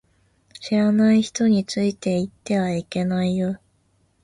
[0.59, 3.59] 知らない人についていってはいけないよ